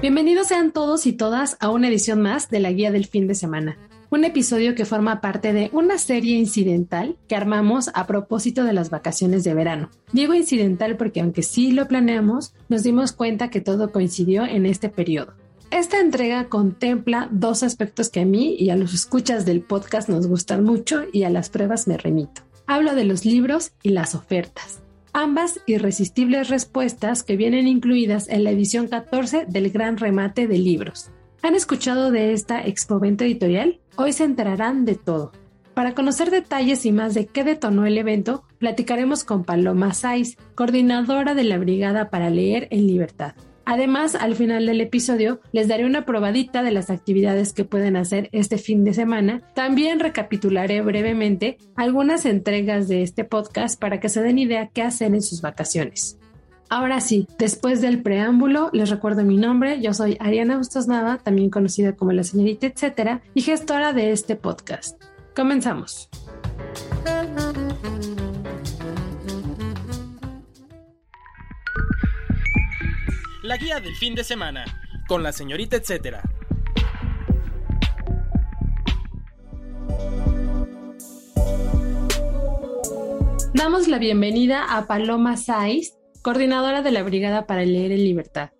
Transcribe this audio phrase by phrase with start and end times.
[0.00, 3.34] Bienvenidos sean todos y todas a una edición más de la Guía del Fin de
[3.34, 3.76] Semana.
[4.10, 8.90] Un episodio que forma parte de una serie incidental que armamos a propósito de las
[8.90, 9.90] vacaciones de verano.
[10.12, 14.88] Digo incidental porque aunque sí lo planeamos, nos dimos cuenta que todo coincidió en este
[14.88, 15.34] periodo.
[15.72, 20.28] Esta entrega contempla dos aspectos que a mí y a los escuchas del podcast nos
[20.28, 22.42] gustan mucho y a las pruebas me remito.
[22.68, 24.80] Hablo de los libros y las ofertas
[25.12, 31.10] ambas irresistibles respuestas que vienen incluidas en la edición 14 del Gran Remate de Libros.
[31.42, 33.80] ¿Han escuchado de esta expoventa editorial?
[33.96, 35.32] Hoy se enterarán de todo.
[35.74, 41.34] Para conocer detalles y más de qué detonó el evento, platicaremos con Paloma Saiz, coordinadora
[41.34, 43.34] de la Brigada para Leer en Libertad.
[43.70, 48.30] Además, al final del episodio les daré una probadita de las actividades que pueden hacer
[48.32, 49.42] este fin de semana.
[49.54, 55.12] También recapitularé brevemente algunas entregas de este podcast para que se den idea qué hacer
[55.12, 56.18] en sus vacaciones.
[56.70, 59.82] Ahora sí, después del preámbulo, les recuerdo mi nombre.
[59.82, 64.34] Yo soy Ariana Bustos Nava, también conocida como la señorita etcétera, y gestora de este
[64.34, 64.98] podcast.
[65.36, 66.08] Comenzamos.
[73.48, 74.66] La guía del fin de semana,
[75.08, 76.20] con la señorita etcétera.
[83.54, 88.50] Damos la bienvenida a Paloma Saiz, coordinadora de la Brigada para Leer en Libertad.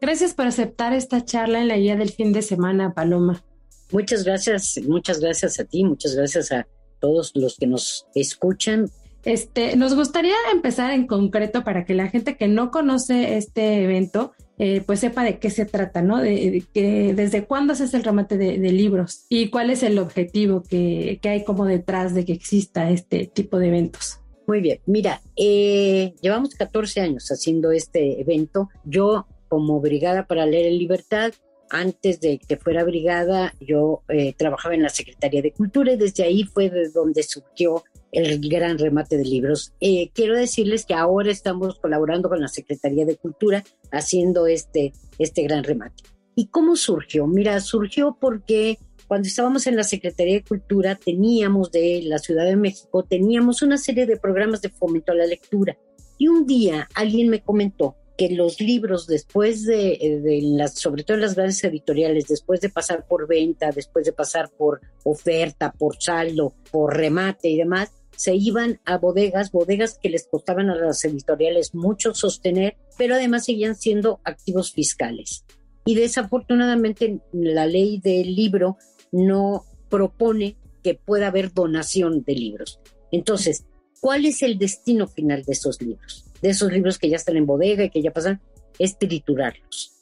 [0.00, 3.44] Gracias por aceptar esta charla en la guía del fin de semana, Paloma.
[3.92, 6.66] Muchas gracias, muchas gracias a ti, muchas gracias a
[6.98, 8.90] todos los que nos escuchan
[9.24, 14.32] este, nos gustaría empezar en concreto para que la gente que no conoce este evento,
[14.58, 16.20] eh, pues sepa de qué se trata, ¿no?
[16.20, 20.62] De, que desde cuándo se hace el remate de, libros y cuál es el objetivo
[20.62, 24.18] que, hay como detrás de que exista este tipo de eventos.
[24.46, 28.70] Muy bien, mira, eh, llevamos 14 años haciendo este evento.
[28.84, 31.32] Yo, como Brigada para Leer en Libertad,
[31.72, 36.22] antes de que fuera brigada, yo eh, trabajaba en la Secretaría de Cultura y desde
[36.22, 37.82] ahí fue de donde surgió
[38.12, 39.72] el gran remate de libros.
[39.80, 45.42] Eh, quiero decirles que ahora estamos colaborando con la Secretaría de Cultura haciendo este, este
[45.42, 46.04] gran remate.
[46.36, 47.26] ¿Y cómo surgió?
[47.26, 48.78] Mira, surgió porque
[49.08, 53.76] cuando estábamos en la Secretaría de Cultura teníamos de la Ciudad de México, teníamos una
[53.76, 55.76] serie de programas de fomento a la lectura.
[56.18, 61.16] Y un día alguien me comentó que los libros después de, de, las, sobre todo
[61.16, 65.96] en las grandes editoriales, después de pasar por venta, después de pasar por oferta, por
[66.00, 67.90] saldo, por remate y demás,
[68.22, 73.46] se iban a bodegas, bodegas que les costaban a las editoriales mucho sostener, pero además
[73.46, 75.44] seguían siendo activos fiscales.
[75.84, 78.76] Y desafortunadamente la ley del libro
[79.10, 82.78] no propone que pueda haber donación de libros.
[83.10, 83.64] Entonces,
[84.00, 86.24] ¿cuál es el destino final de esos libros?
[86.40, 88.40] De esos libros que ya están en bodega y que ya pasan,
[88.78, 89.98] es triturarlos.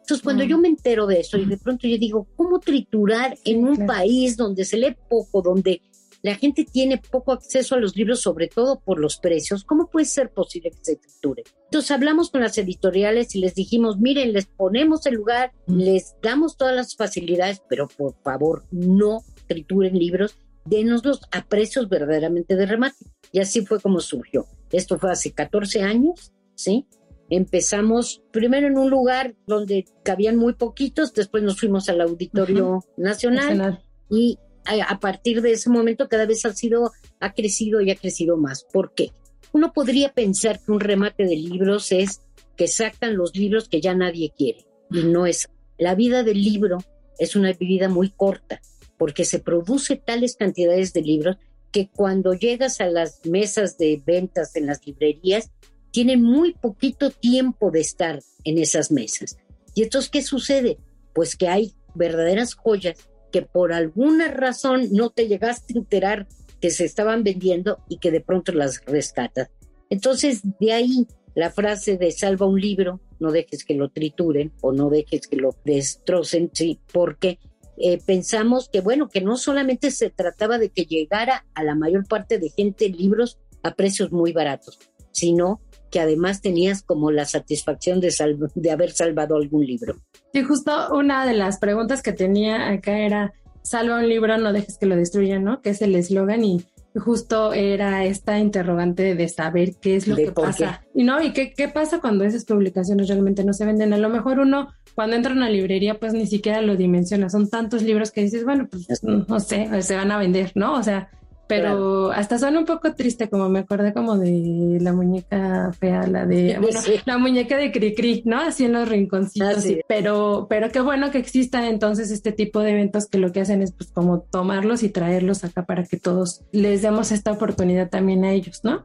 [0.00, 3.68] Entonces, cuando yo me entero de eso y de pronto yo digo, ¿cómo triturar en
[3.68, 5.82] un país donde se lee poco, donde
[6.22, 9.64] la gente tiene poco acceso a los libros, sobre todo por los precios.
[9.64, 11.44] ¿Cómo puede ser posible que se triture?
[11.64, 16.56] Entonces hablamos con las editoriales y les dijimos, miren, les ponemos el lugar, les damos
[16.56, 23.06] todas las facilidades, pero por favor no trituren libros, denoslos a precios verdaderamente de remate.
[23.32, 24.46] Y así fue como surgió.
[24.70, 26.86] Esto fue hace 14 años, ¿sí?
[27.30, 33.58] Empezamos primero en un lugar donde cabían muy poquitos, después nos fuimos al Auditorio Nacional,
[33.58, 37.96] Nacional, y a partir de ese momento cada vez ha sido, ha crecido y ha
[37.96, 38.64] crecido más.
[38.64, 39.12] ¿Por qué?
[39.52, 42.20] Uno podría pensar que un remate de libros es
[42.56, 44.66] que sacan los libros que ya nadie quiere.
[44.90, 45.48] Y no es.
[45.78, 46.78] La vida del libro
[47.18, 48.60] es una vida muy corta,
[48.98, 51.36] porque se produce tales cantidades de libros
[51.70, 55.50] que cuando llegas a las mesas de ventas en las librerías,
[55.90, 59.38] tienen muy poquito tiempo de estar en esas mesas.
[59.74, 60.78] ¿Y entonces qué sucede?
[61.14, 62.98] Pues que hay verdaderas joyas
[63.30, 66.26] que por alguna razón no te llegaste a enterar
[66.60, 69.50] que se estaban vendiendo y que de pronto las rescatas.
[69.90, 74.72] Entonces, de ahí la frase de salva un libro, no dejes que lo trituren o
[74.72, 76.50] no dejes que lo destrocen,
[76.92, 77.38] porque
[77.76, 82.06] eh, pensamos que, bueno, que no solamente se trataba de que llegara a la mayor
[82.08, 84.78] parte de gente libros a precios muy baratos,
[85.12, 85.60] sino
[85.90, 88.14] que además tenías como la satisfacción de,
[88.54, 89.96] de haber salvado algún libro.
[90.32, 93.32] Sí, justo una de las preguntas que tenía acá era,
[93.62, 95.60] salva un libro, no dejes que lo destruyan, ¿no?
[95.60, 96.64] Que es el eslogan y
[96.94, 100.82] justo era esta interrogante de saber qué es lo que pasa.
[100.94, 103.92] Y no, y qué, qué pasa cuando esas publicaciones realmente no se venden.
[103.92, 107.30] A lo mejor uno cuando entra a una librería pues ni siquiera lo dimensiona.
[107.30, 110.74] Son tantos libros que dices, bueno, pues no sé, se van a vender, ¿no?
[110.74, 111.10] O sea,
[111.48, 116.26] pero hasta suena un poco triste, como me acordé como de la muñeca fea, la
[116.26, 118.38] de, bueno, la muñeca de Cricri, ¿no?
[118.40, 119.64] Así en los rinconcitos.
[119.88, 123.62] pero, pero qué bueno que exista entonces este tipo de eventos que lo que hacen
[123.62, 128.24] es pues como tomarlos y traerlos acá para que todos les demos esta oportunidad también
[128.24, 128.84] a ellos, ¿no?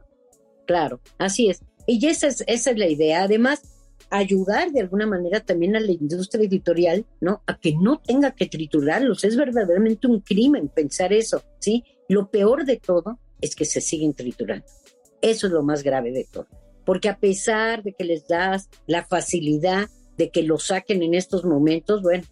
[0.66, 1.62] Claro, así es.
[1.86, 3.24] Y esa es, esa es la idea.
[3.24, 3.60] Además,
[4.10, 7.42] ayudar de alguna manera también a la industria editorial, ¿no?
[7.46, 9.24] A que no tenga que triturarlos.
[9.24, 11.84] Es verdaderamente un crimen pensar eso, ¿sí?
[12.08, 14.66] Lo peor de todo es que se siguen triturando.
[15.20, 16.46] Eso es lo más grave de todo.
[16.84, 21.44] Porque a pesar de que les das la facilidad de que lo saquen en estos
[21.44, 22.24] momentos, bueno,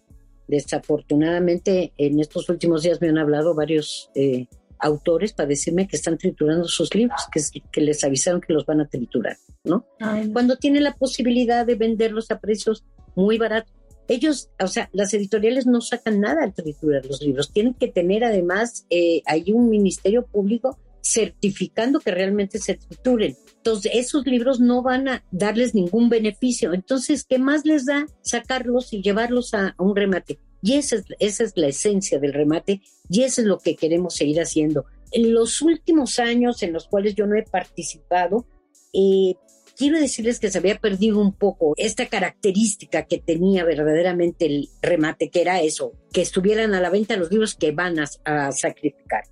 [0.47, 4.47] desafortunadamente en estos últimos días me han hablado varios eh,
[4.79, 7.41] autores para decirme que están triturando sus libros, que,
[7.71, 9.85] que les avisaron que los van a triturar, ¿no?
[10.33, 12.83] Cuando tienen la posibilidad de venderlos a precios
[13.15, 13.73] muy baratos
[14.07, 18.23] ellos, o sea, las editoriales no sacan nada al triturar los libros, tienen que tener
[18.23, 23.35] además, eh, hay un ministerio público certificando que realmente se trituren.
[23.57, 26.73] Entonces, esos libros no van a darles ningún beneficio.
[26.73, 30.39] Entonces, ¿qué más les da sacarlos y llevarlos a, un remate?
[30.61, 34.15] Y esa es, esa es la esencia del remate y eso es lo que queremos
[34.15, 34.85] seguir haciendo.
[35.11, 38.47] En los últimos años en los cuales yo no he participado,
[38.93, 39.35] eh,
[39.75, 45.29] quiero decirles que se había perdido un poco esta característica que tenía verdaderamente el remate,
[45.29, 49.23] que era eso, que estuvieran a la venta los libros que van a, sacrificar.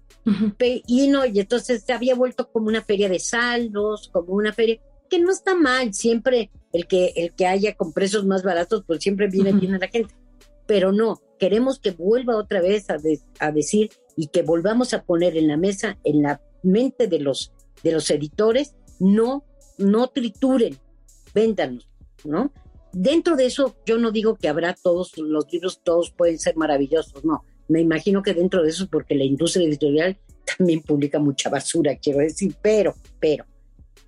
[0.86, 4.80] Y no, y entonces se había vuelto como una feria de saldos, como una feria
[5.10, 9.02] que no está mal, siempre el que, el que haya con precios más baratos, pues
[9.02, 10.14] siempre viene bien a la gente.
[10.68, 12.98] Pero no, queremos que vuelva otra vez a,
[13.40, 17.52] a decir y que volvamos a poner en la mesa, en la mente de los,
[17.84, 19.44] de los editores, no
[19.82, 20.78] no trituren,
[21.34, 21.90] véndanos,
[22.24, 22.52] ¿no?
[22.94, 27.24] Dentro de eso, yo no digo que habrá todos los libros, todos pueden ser maravillosos,
[27.24, 27.44] no.
[27.68, 30.18] Me imagino que dentro de eso, porque la industria editorial
[30.58, 33.46] también publica mucha basura, quiero decir, pero, pero,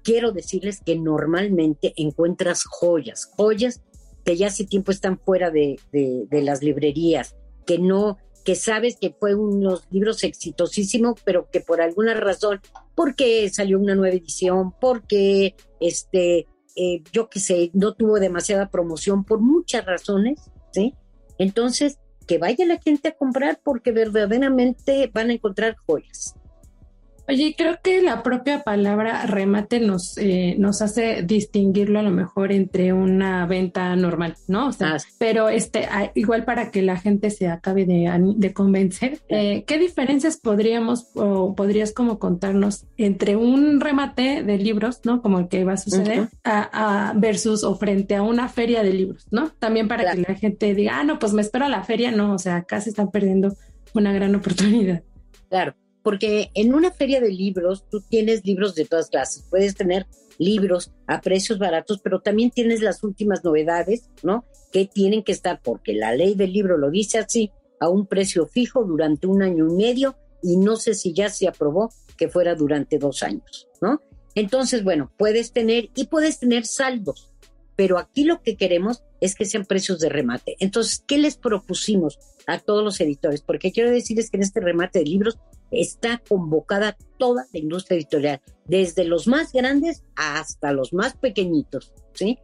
[0.03, 3.81] quiero decirles que normalmente encuentras joyas, joyas
[4.25, 7.35] que ya hace tiempo están fuera de, de las librerías,
[7.65, 12.61] que no, que sabes que fue unos libros exitosísimos, pero que por alguna razón,
[12.95, 19.23] porque salió una nueva edición, porque este, eh, yo qué sé, no tuvo demasiada promoción,
[19.23, 20.93] por muchas razones, ¿sí?
[21.37, 26.35] Entonces, que vaya la gente a comprar porque verdaderamente van a encontrar joyas.
[27.27, 32.51] Oye, creo que la propia palabra remate nos, eh, nos hace distinguirlo a lo mejor
[32.51, 34.67] entre una venta normal, ¿no?
[34.67, 39.63] O sea, ah, pero este, igual para que la gente se acabe de, convencer, eh,
[39.65, 45.21] ¿qué diferencias podríamos o podrías como contarnos entre un remate de libros, ¿no?
[45.21, 49.27] Como el que va a suceder, a, versus o frente a una feria de libros,
[49.31, 49.49] ¿no?
[49.59, 52.33] También para que la gente diga, ah, no, pues me espero a la feria, no,
[52.33, 53.55] o sea, acá se están perdiendo
[53.93, 55.03] una gran oportunidad.
[55.49, 55.73] Claro
[56.03, 60.05] porque en una feria de libros tú tienes libros de todas clases, puedes tener
[60.37, 64.45] libros a precios baratos, pero también tienes las últimas novedades, ¿no?
[64.71, 68.47] Que tienen que estar, porque la ley del libro lo dice así, a un precio
[68.47, 72.55] fijo durante un año y medio, y no sé si ya se aprobó que fuera
[72.55, 74.01] durante dos años, ¿no?
[74.35, 77.32] Entonces, bueno, puedes tener y puedes tener saldos,
[77.75, 80.55] pero aquí lo que queremos es que sean precios de remate.
[80.59, 83.41] Entonces, ¿qué les propusimos a todos los editores?
[83.41, 85.37] Porque quiero decirles que en este remate de libros
[85.71, 92.37] está convocada toda la industria editorial, desde los más grandes hasta los más pequeñitos, ¿sí?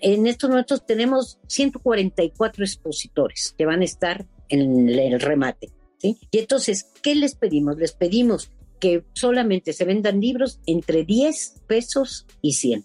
[0.00, 6.18] En estos momentos tenemos 144 expositores que van a estar en el remate, ¿sí?
[6.30, 7.78] Y entonces, ¿qué les pedimos?
[7.78, 12.84] Les pedimos que solamente se vendan libros entre 10 pesos y 100.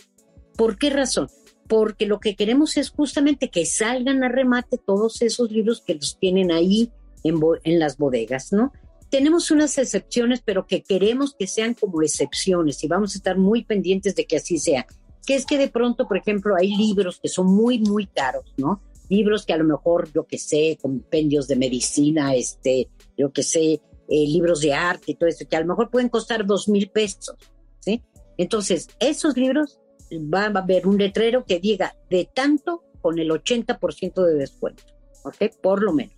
[0.56, 1.28] ¿Por qué razón?
[1.68, 6.18] Porque lo que queremos es justamente que salgan a remate todos esos libros que los
[6.18, 6.92] tienen ahí
[7.24, 8.72] en, en las bodegas, ¿no?
[9.10, 13.64] tenemos unas excepciones, pero que queremos que sean como excepciones y vamos a estar muy
[13.64, 14.86] pendientes de que así sea.
[15.26, 18.82] Que es que de pronto, por ejemplo, hay libros que son muy, muy caros, ¿no?
[19.10, 23.74] Libros que a lo mejor, yo que sé, compendios de medicina, este, yo que sé,
[23.74, 26.90] eh, libros de arte y todo eso, que a lo mejor pueden costar dos mil
[26.90, 27.36] pesos,
[27.80, 28.04] ¿sí?
[28.38, 29.80] Entonces, esos libros
[30.12, 34.84] va a haber un letrero que diga de tanto con el 80% de descuento,
[35.24, 35.36] ¿ok?
[35.62, 36.16] Por lo menos.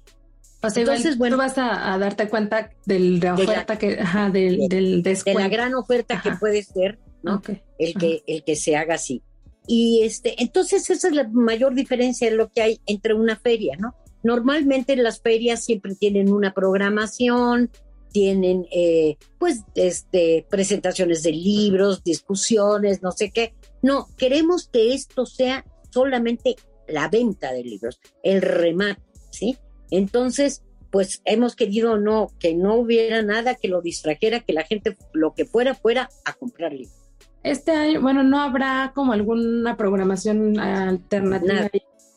[0.62, 4.68] O sea, Entonces, bueno, tú vas a, darte cuenta de la oferta que, ajá, del,
[4.68, 5.40] del descuento.
[5.40, 7.42] De la gran oferta que puede ser, ¿no?
[7.78, 9.24] El que, el que se haga así.
[9.68, 13.78] Y este, entonces esa es la mayor diferencia de lo que hay entre una feria,
[13.78, 13.96] ¿no?
[14.24, 17.70] Normalmente las ferias siempre tienen una programación,
[18.12, 23.54] tienen eh, pues este, presentaciones de libros, discusiones, no sé qué.
[23.82, 26.56] No, queremos que esto sea solamente
[26.88, 29.58] la venta de libros, el remate, ¿sí?
[29.92, 34.98] Entonces, pues hemos querido no, que no hubiera nada que lo distrajera, que la gente
[35.14, 36.96] lo que fuera fuera a comprar libros.
[37.44, 41.70] Este año, bueno, no habrá como alguna programación alternativa.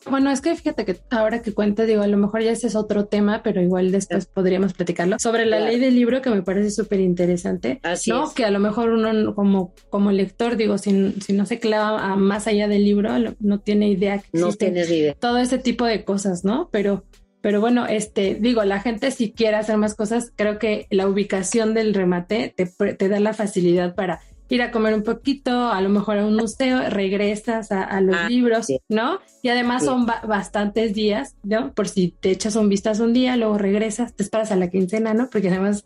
[0.09, 2.75] Bueno, es que fíjate que ahora que cuenta, digo, a lo mejor ya ese es
[2.75, 5.17] otro tema, pero igual después podríamos platicarlo.
[5.19, 7.79] Sobre la ley del libro, que me parece súper interesante.
[7.83, 8.33] Así ¿no?
[8.33, 12.47] Que a lo mejor uno como, como lector, digo, si, si no se clava más
[12.47, 15.15] allá del libro, no tiene idea que no tienes idea.
[15.15, 16.69] todo ese tipo de cosas, ¿no?
[16.71, 17.03] Pero
[17.41, 21.73] pero bueno, este, digo, la gente si quiere hacer más cosas, creo que la ubicación
[21.73, 24.21] del remate te, te da la facilidad para
[24.53, 28.29] ir a comer un poquito, a lo mejor a un museo, regresas a, los ah,
[28.29, 29.19] libros, ¿no?
[29.41, 31.73] Y además son bastantes días, ¿no?
[31.73, 35.13] Por si te echas un vistazo un día, luego regresas, te esperas a la quincena,
[35.13, 35.29] ¿no?
[35.29, 35.85] Porque además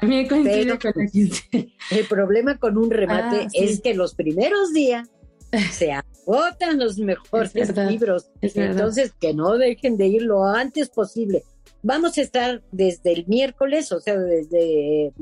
[0.00, 1.66] también coincide con la quincena.
[1.90, 5.10] El problema con un remate ah, es que los primeros días
[5.72, 7.52] se agotan los mejores
[7.90, 8.30] libros.
[8.40, 11.42] Entonces, que no dejen de ir lo antes posible.
[11.82, 15.12] Vamos a estar desde el miércoles, o sea, desde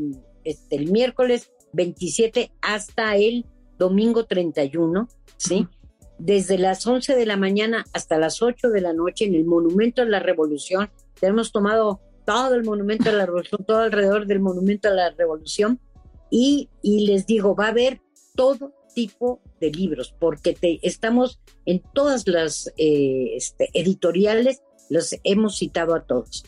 [0.44, 3.46] este, el miércoles 27 hasta el
[3.78, 5.66] domingo 31, ¿sí?
[6.18, 10.02] Desde las 11 de la mañana hasta las 8 de la noche en el Monumento
[10.02, 10.90] a la Revolución.
[11.18, 15.80] Tenemos tomado todo el Monumento a la Revolución, todo alrededor del Monumento a la Revolución.
[16.30, 18.00] Y, y les digo, va a haber
[18.34, 25.58] todo tipo de libros, porque te, estamos en todas las eh, este, editoriales, los hemos
[25.58, 26.44] citado a todos.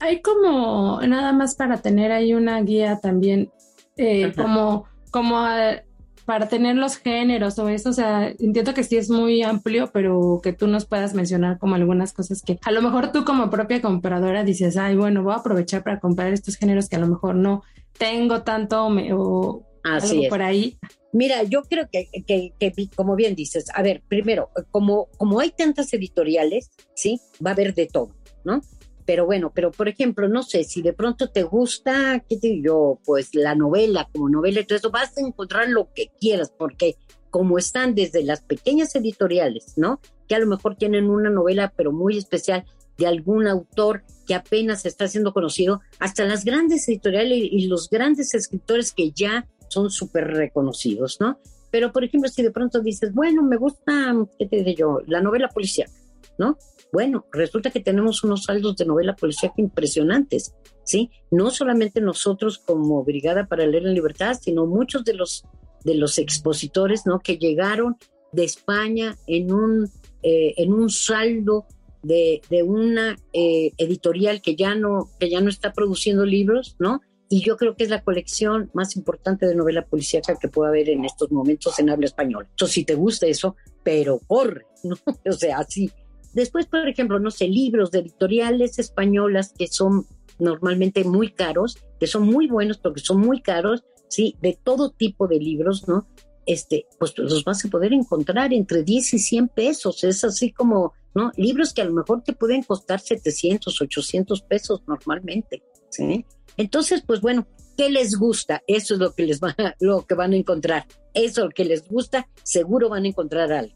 [0.00, 3.50] Hay como, nada más para tener ahí una guía también,
[3.96, 5.84] eh, como, como eh,
[6.24, 10.40] para tener los géneros o eso, o sea, entiendo que sí es muy amplio, pero
[10.42, 13.82] que tú nos puedas mencionar como algunas cosas que a lo mejor tú como propia
[13.82, 17.34] compradora dices, ay, bueno, voy a aprovechar para comprar estos géneros que a lo mejor
[17.34, 17.62] no
[17.98, 20.78] tengo tanto o algo por ahí.
[21.12, 25.50] Mira, yo creo que, que, que, como bien dices, a ver, primero, como, como hay
[25.50, 27.20] tantas editoriales, ¿sí?
[27.44, 28.62] Va a haber de todo, ¿no?
[29.06, 32.64] Pero bueno, pero por ejemplo, no sé, si de pronto te gusta, ¿qué te digo
[32.64, 32.98] yo?
[33.04, 36.96] Pues la novela, como novela y todo eso, vas a encontrar lo que quieras, porque
[37.30, 40.00] como están desde las pequeñas editoriales, ¿no?
[40.28, 42.64] Que a lo mejor tienen una novela, pero muy especial,
[42.96, 48.34] de algún autor que apenas está siendo conocido, hasta las grandes editoriales y los grandes
[48.34, 51.38] escritores que ya son súper reconocidos, ¿no?
[51.70, 55.06] Pero, por ejemplo, si de pronto dices, bueno, me gusta, ¿qué te digo yo?
[55.08, 55.90] La novela policial,
[56.38, 56.56] ¿no?
[56.94, 61.10] Bueno, resulta que tenemos unos saldos de novela policíaca impresionantes, ¿sí?
[61.28, 65.42] No solamente nosotros como Brigada para Leer en Libertad, sino muchos de los,
[65.82, 67.18] de los expositores, ¿no?
[67.18, 67.96] Que llegaron
[68.30, 69.90] de España en un,
[70.22, 71.66] eh, en un saldo
[72.04, 77.00] de, de una eh, editorial que ya, no, que ya no está produciendo libros, ¿no?
[77.28, 80.90] Y yo creo que es la colección más importante de novela policíaca que pueda haber
[80.90, 82.46] en estos momentos en habla española.
[82.48, 84.94] Entonces, si te gusta eso, pero corre, ¿no?
[85.28, 85.90] O sea, así,
[86.34, 90.06] Después, por ejemplo, no sé, libros de editoriales españolas que son
[90.38, 95.28] normalmente muy caros, que son muy buenos porque son muy caros, sí, de todo tipo
[95.28, 96.06] de libros, ¿no?
[96.46, 100.04] Este, pues los vas a poder encontrar entre 10 y 100 pesos.
[100.04, 101.30] Es así como, ¿no?
[101.36, 106.26] Libros que a lo mejor te pueden costar 700, 800 pesos normalmente, ¿sí?
[106.56, 108.62] Entonces, pues bueno, ¿qué les gusta?
[108.66, 110.86] Eso es lo que les va, lo que van a encontrar.
[111.14, 113.74] Eso que les gusta, seguro van a encontrar algo.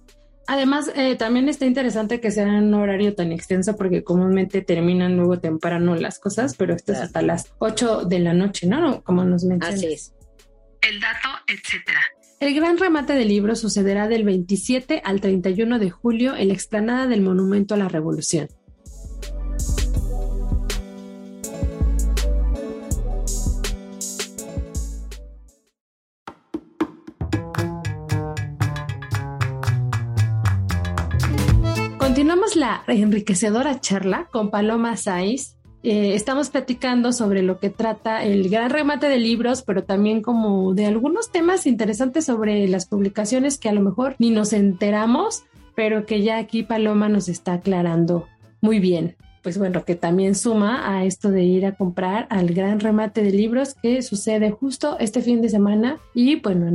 [0.50, 5.38] Además, eh, también está interesante que sea un horario tan extenso porque comúnmente terminan luego
[5.38, 9.04] temprano las cosas, pero esto es hasta las 8 de la noche, ¿no?
[9.04, 9.76] Como nos mencionas.
[9.76, 10.14] Así es.
[10.80, 12.00] El dato, etcétera.
[12.40, 17.06] El gran remate del libro sucederá del 27 al 31 de julio en la explanada
[17.06, 18.48] del Monumento a la Revolución.
[32.18, 35.54] Continuamos la enriquecedora charla con Paloma Saiz.
[35.84, 40.74] Eh, estamos platicando sobre lo que trata el gran remate de libros, pero también como
[40.74, 45.44] de algunos temas interesantes sobre las publicaciones que a lo mejor ni nos enteramos,
[45.76, 48.26] pero que ya aquí Paloma nos está aclarando
[48.60, 49.14] muy bien.
[49.44, 53.30] Pues bueno, que también suma a esto de ir a comprar al gran remate de
[53.30, 56.66] libros que sucede justo este fin de semana y bueno,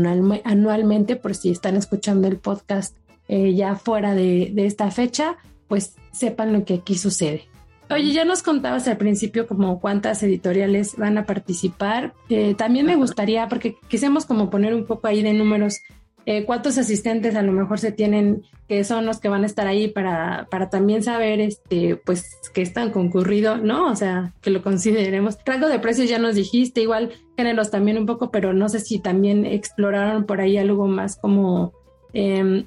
[0.45, 2.95] anualmente, por si están escuchando el podcast
[3.35, 5.37] eh, ya fuera de, esta fecha,
[5.67, 7.45] pues sepan lo que aquí sucede.
[7.89, 12.13] Oye, ya nos contabas al principio como cuántas editoriales van a participar.
[12.29, 15.79] Eh, también me gustaría, porque quisimos como poner un poco ahí de números,
[16.27, 19.65] eh, cuántos asistentes a lo mejor se tienen que son los que van a estar
[19.65, 23.87] ahí para, para también saber este pues que están concurrido, ¿no?
[23.87, 25.39] O sea, que lo consideremos.
[25.43, 28.99] Rango de precios ya nos dijiste, igual géneros también un poco, pero no sé si
[28.99, 31.73] también exploraron por ahí algo más como
[32.13, 32.65] eh,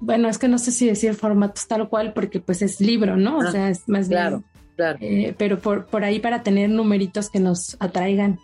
[0.00, 3.38] bueno, es que no sé si decir formatos tal cual porque pues es libro, ¿no?
[3.38, 4.44] O ah, sea, es más claro, bien.
[4.76, 8.38] Claro, eh, pero por, por ahí para tener numeritos que nos atraigan.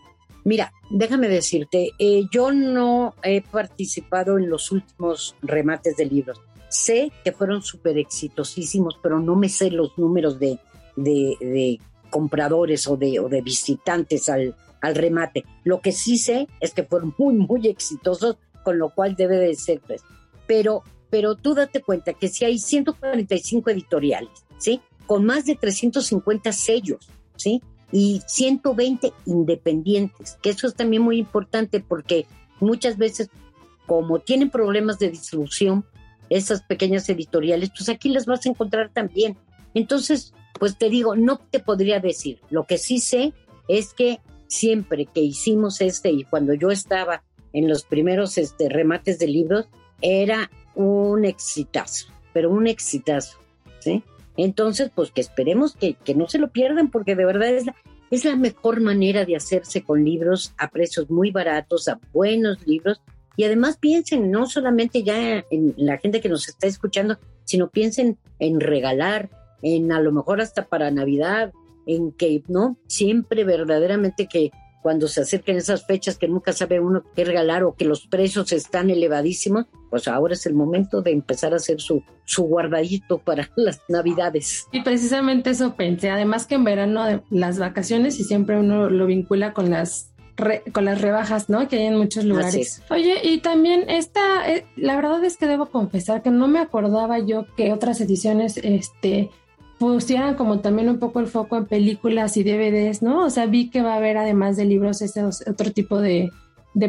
[0.45, 6.41] Mira, déjame decirte, eh, yo no he participado en los últimos remates de libros.
[6.69, 10.59] Sé que fueron súper exitosísimos, pero no me sé los números de,
[10.95, 15.45] de, compradores o de, o de visitantes al, al remate.
[15.65, 19.55] Lo que sí sé es que fueron muy, muy exitosos, con lo cual debe de
[19.55, 19.81] ser.
[19.81, 20.03] Pues.
[20.47, 24.81] Pero pero tú date cuenta que si hay 145 editoriales, ¿sí?
[25.07, 27.63] Con más de 350 sellos, ¿sí?
[27.93, 32.27] Y 120 independientes, que eso es también muy importante porque
[32.61, 33.31] muchas veces,
[33.87, 35.85] como tienen problemas de distribución,
[36.29, 39.37] esas pequeñas editoriales, pues aquí las vas a encontrar también.
[39.75, 42.41] Entonces, pues te digo, no te podría decir.
[42.51, 43.33] Lo que sí sé
[43.69, 47.23] es que siempre que hicimos este y cuando yo estaba
[47.53, 49.67] en los primeros este, remates de libros,
[50.03, 53.39] era un exitazo, pero un exitazo,
[53.81, 54.05] ¿sí?
[54.37, 57.75] Entonces, pues que esperemos que, no se lo pierdan, porque de verdad es la,
[58.11, 63.01] es la mejor manera de hacerse con libros a precios muy baratos, a buenos libros.
[63.37, 68.19] Y además piensen no solamente ya en la gente que nos está escuchando, sino piensen
[68.39, 69.31] en regalar,
[69.63, 71.53] en a lo mejor hasta para Navidad,
[71.87, 72.77] en que, ¿no?
[72.87, 74.51] Siempre verdaderamente que
[74.87, 78.53] cuando se acerquen esas fechas que nunca sabe uno qué regalar o que los precios
[78.53, 83.51] están elevadísimos, pues ahora es el momento de empezar a hacer su, su guardadito para
[83.57, 84.69] las navidades.
[84.71, 89.53] Y precisamente eso pensé, además que en verano las vacaciones y siempre uno lo vincula
[89.55, 90.13] con las
[90.73, 91.67] con las rebajas, ¿no?
[91.67, 92.81] Que hay en muchos lugares.
[92.89, 97.19] Oye, y también esta, eh, la verdad es que debo confesar que no me acordaba
[97.19, 99.31] yo que otras ediciones, este,
[99.79, 103.25] pusieran como también un poco el foco en películas y DVDs, ¿no?
[103.25, 106.31] O sea, vi que va a haber además de libros ese otro tipo de,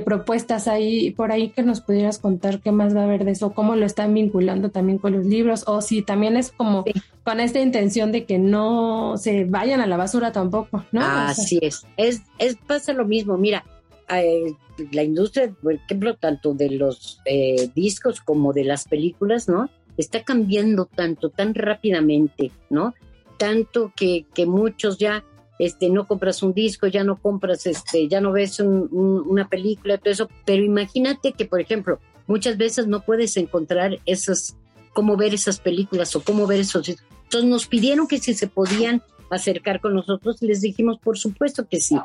[0.05, 3.53] propuestas ahí, por ahí que nos pudieras contar qué más va a haber de eso,
[3.53, 6.83] cómo lo están vinculando también con los libros, o si también es como
[7.23, 11.01] con esta intención de que no se vayan a la basura tampoco, ¿no?
[11.03, 11.85] Así es.
[11.95, 13.63] es, es, pasa lo mismo, mira,
[14.09, 14.53] eh,
[14.91, 19.69] la industria, por ejemplo, tanto de los eh, discos como de las películas, ¿no?
[19.97, 22.93] Está cambiando tanto, tan rápidamente, ¿no?
[23.37, 25.23] Tanto que, que muchos ya
[25.59, 30.11] este, no compras un disco, ya no compras, este, ya no ves una película, todo
[30.11, 34.55] eso, pero imagínate que, por ejemplo, muchas veces no puedes encontrar esas,
[34.93, 36.87] cómo ver esas películas o cómo ver esos.
[36.89, 41.67] Entonces nos pidieron que si se podían acercar con nosotros y les dijimos, por supuesto
[41.67, 41.97] que sí.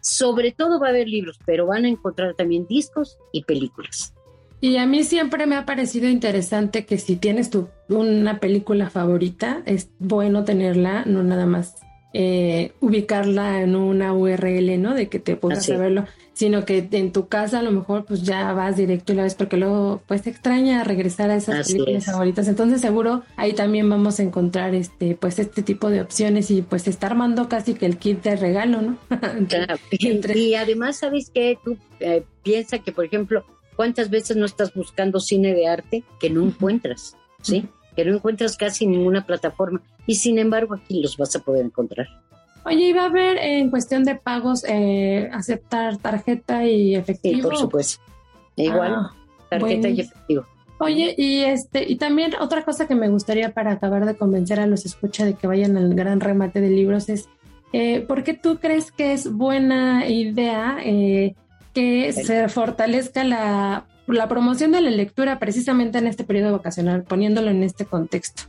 [0.00, 4.14] Sobre todo va a haber libros, pero van a encontrar también discos y películas.
[4.60, 9.62] Y a mí siempre me ha parecido interesante que si tienes tu, una película favorita,
[9.66, 11.76] es bueno tenerla, no nada más
[12.14, 14.94] eh, ubicarla en una URL, ¿no?
[14.94, 18.52] De que te puedas saberlo, sino que en tu casa a lo mejor pues ya
[18.54, 22.48] vas directo y la ves porque luego pues te extraña regresar a esas películas favoritas.
[22.48, 26.88] Entonces seguro ahí también vamos a encontrar este pues este tipo de opciones y pues
[26.88, 28.98] está armando casi que el kit de regalo, ¿no?
[29.48, 29.76] claro.
[29.90, 31.58] Y además, ¿sabes qué?
[31.62, 33.44] Tú eh, piensa que, por ejemplo,
[33.78, 37.16] ¿Cuántas veces no estás buscando cine de arte que no encuentras?
[37.42, 37.68] ¿Sí?
[37.94, 39.80] Que no encuentras casi ninguna plataforma.
[40.04, 42.08] Y sin embargo, aquí los vas a poder encontrar.
[42.64, 47.36] Oye, ¿iba a haber en cuestión de pagos eh, aceptar tarjeta y efectivo?
[47.36, 48.02] Sí, por supuesto.
[48.56, 49.14] Igual, ah,
[49.48, 50.44] tarjeta y efectivo.
[50.80, 54.66] Oye, y este, y también otra cosa que me gustaría para acabar de convencer a
[54.66, 57.28] los escucha de que vayan al gran remate de libros es
[57.72, 61.36] eh, ¿por qué tú crees que es buena idea eh,
[61.78, 63.86] que se fortalezca la,
[64.28, 68.44] promoción de la lectura precisamente en este periodo vacacional, poniéndolo en este contexto.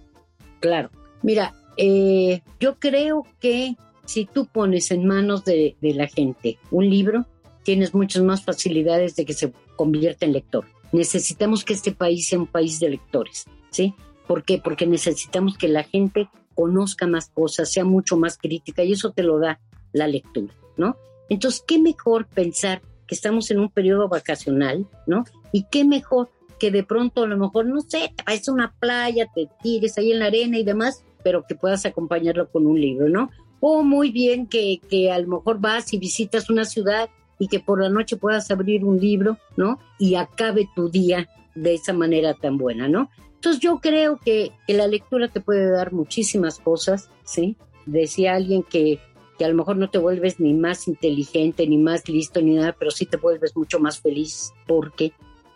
[0.59, 0.89] Claro,
[1.21, 7.27] mira, eh, yo creo que si tú pones en manos de, la gente un libro,
[7.63, 10.65] tienes muchas más facilidades de que se convierta en lector.
[10.91, 13.93] Necesitamos que este país sea un país de lectores, ¿sí?
[14.25, 14.57] ¿Por qué?
[14.57, 19.21] Porque necesitamos que la gente conozca más cosas, sea mucho más crítica y eso te
[19.21, 19.59] lo da
[19.93, 20.97] la lectura, ¿no?
[21.29, 25.25] Entonces, ¿qué mejor pensar que estamos en un periodo vacacional, ¿no?
[25.51, 28.73] Y qué mejor que de pronto a lo mejor, no sé, te vayas a una
[28.79, 32.79] playa, te tires ahí en la arena y demás, pero que puedas acompañarlo con un
[32.79, 33.31] libro, ¿no?
[33.61, 37.59] O muy bien que, que a lo mejor vas y visitas una ciudad y que
[37.59, 39.79] por la noche puedas abrir un libro, ¿no?
[39.97, 43.09] Y acabe tu día de esa manera tan buena, ¿no?
[43.33, 47.57] Entonces yo creo que, que la lectura te puede dar muchísimas cosas, ¿sí?
[47.91, 48.99] decía alguien que,
[49.39, 52.75] que a lo mejor no te vuelves ni más inteligente, ni más listo, ni nada,
[52.77, 55.13] pero sí te vuelves mucho más feliz porque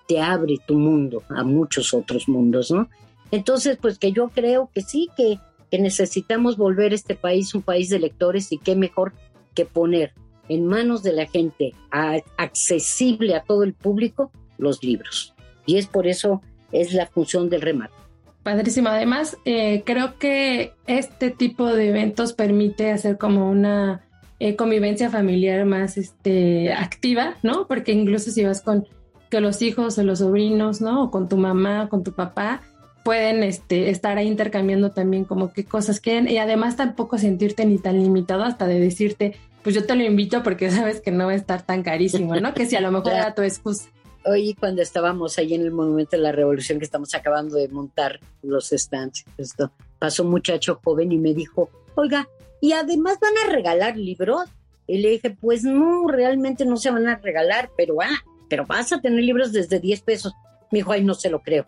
[0.07, 2.87] te abre tu mundo a muchos otros mundos, ¿no?
[3.29, 5.37] Entonces, pues que yo creo que sí, que,
[5.69, 9.11] que necesitamos volver este país un país de lectores y qué mejor
[9.53, 10.13] que poner
[10.47, 11.73] en manos de la gente,
[12.37, 15.33] accesible a todo el público, los libros.
[15.65, 16.41] Y es por eso,
[16.71, 17.93] es la función del remate.
[18.43, 18.89] Padrísimo.
[18.89, 24.01] Además, eh, creo que este tipo de eventos permite hacer como una
[24.39, 27.67] eh, convivencia familiar más este, activa, ¿no?
[27.67, 28.85] Porque incluso si vas con
[29.31, 31.05] que los hijos o los sobrinos, ¿no?
[31.05, 32.61] O con tu mamá, con tu papá,
[33.05, 37.77] pueden este, estar ahí intercambiando también como qué cosas quieren y además tampoco sentirte ni
[37.77, 41.31] tan limitado hasta de decirte, pues yo te lo invito porque sabes que no va
[41.31, 42.53] a estar tan carísimo, ¿no?
[42.53, 43.89] Que si a lo mejor era tu excusa
[44.25, 48.19] hoy cuando estábamos ahí en el Monumento de la Revolución que estamos acabando de montar
[48.41, 52.27] los stands, esto, pasó un muchacho joven y me dijo, oiga,
[52.61, 54.49] ¿y además van a regalar libros?
[54.87, 58.91] Y le dije, pues no, realmente no se van a regalar, pero ah, pero vas
[58.91, 60.33] a tener libros desde 10 pesos.
[60.71, 61.65] Me dijo, ay, no se lo creo.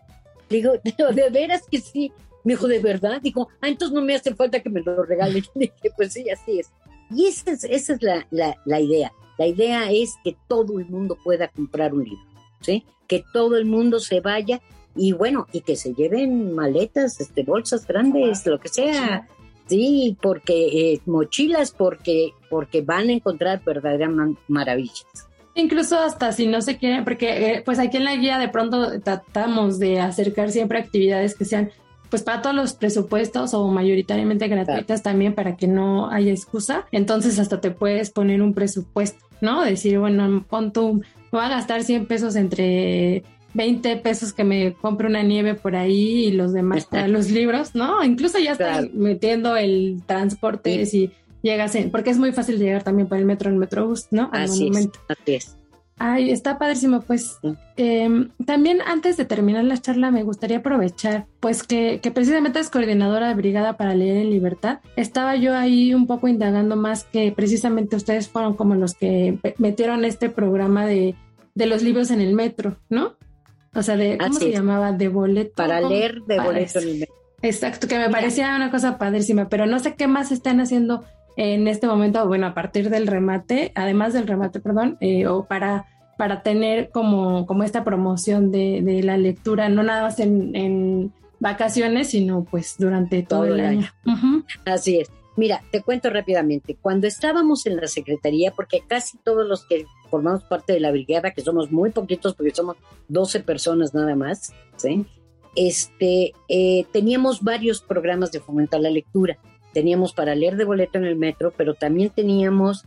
[0.50, 0.74] Le digo,
[1.14, 2.12] de veras que sí.
[2.44, 3.22] Me dijo, ¿de verdad?
[3.22, 5.44] Dijo, ah, entonces no me hace falta que me lo regalen.
[5.56, 6.70] Le dije, pues sí, así es.
[7.10, 9.12] Y esa es, esa es la, la, la idea.
[9.38, 12.35] La idea es que todo el mundo pueda comprar un libro.
[13.08, 14.62] Que todo el mundo se vaya
[14.96, 19.28] y bueno, y que se lleven maletas, este, bolsas grandes, lo que sea.
[19.68, 24.12] Sí, porque eh, mochilas, porque, porque van a encontrar verdaderas
[24.48, 25.06] maravillas.
[25.56, 29.00] Incluso hasta si no se quieren, porque eh, pues aquí en la guía de pronto
[29.02, 31.72] tratamos de acercar siempre actividades que sean
[32.16, 36.86] pues para todos los presupuestos o mayoritariamente gratuitas también para que no haya excusa.
[36.94, 39.66] Entonces hasta te puedes poner un presupuesto, ¿no?
[39.66, 45.08] Decir, bueno, pon tu voy a gastar 100 pesos entre 20 pesos que me compre
[45.08, 48.02] una nieve por ahí y los demás para los libros, ¿no?
[48.02, 53.10] Incluso ya estoy metiendo el transporte si llegas en, porque es muy fácil llegar también
[53.10, 54.30] por el metro, el metrobús, ¿no?
[54.32, 55.00] Al así monumento.
[55.26, 55.58] Es,
[55.98, 57.02] Ay, está padrísimo.
[57.02, 57.40] Pues
[57.78, 62.70] em, también antes de terminar la charla me gustaría aprovechar, pues que, que, precisamente es
[62.70, 64.80] coordinadora de Brigada para Leer en Libertad.
[64.96, 70.04] Estaba yo ahí un poco indagando más que precisamente ustedes fueron como los que metieron
[70.04, 71.16] este programa de
[71.56, 73.16] de los libros en el metro, ¿no?
[73.74, 74.92] O sea, de, ¿cómo se llamaba?
[74.92, 75.54] De boleto.
[75.56, 77.16] Para leer de boleto en el metro.
[77.42, 81.04] Exacto, que me parecía una cosa padrísima, pero no sé qué más están haciendo
[81.38, 85.86] en este momento, bueno, a partir del remate, además del remate, perdón, eh, o para,
[86.18, 92.10] para tener como, como esta promoción de, de la lectura, no nada más en, vacaciones,
[92.12, 93.88] sino pues durante todo, el año.
[94.66, 95.12] Así es.
[95.36, 96.78] Mira, te cuento rápidamente.
[96.82, 101.32] Cuando estábamos en la Secretaría, porque casi todos los que formamos parte de la brigada,
[101.32, 102.78] que somos muy poquitos porque somos
[103.10, 105.06] 12 personas nada más, ¿sí?
[105.56, 109.38] este, eh, teníamos varios programas de fomentar la lectura.
[109.76, 112.86] Teníamos para leer de boleto en el metro, pero también teníamos,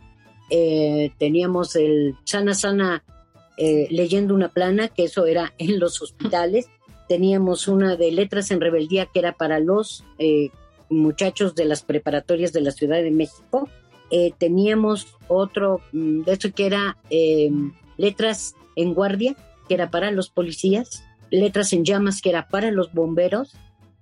[0.49, 3.03] eh, teníamos el Sana Sana
[3.57, 6.67] eh, leyendo una plana, que eso era en los hospitales.
[7.07, 10.03] Teníamos una de letras en rebeldía, que era para los
[10.89, 13.69] muchachos de las preparatorias de la Ciudad de México.
[14.11, 19.35] Eh, teníamos otro, mm, de hecho que era em, letras en guardia,
[19.67, 23.55] que era para los policías, letras en llamas, que era para los bomberos,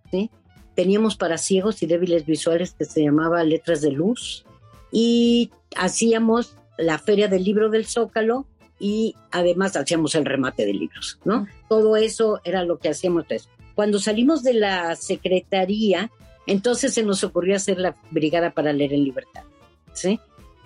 [0.09, 0.29] ¿sí?
[0.77, 4.45] Teníamos para ciegos y débiles visuales, que se llamaba letras de luz,
[4.91, 8.45] y hacíamos la feria del libro del Zócalo,
[8.79, 11.47] y además hacíamos el remate de libros, ¿no?
[11.67, 13.25] Todo eso era lo que hacíamos.
[13.73, 16.11] Cuando salimos de la secretaría,
[16.45, 19.45] entonces se nos ocurrió hacer la Brigada para Leer en Libertad.
[19.93, 20.19] ¿sí?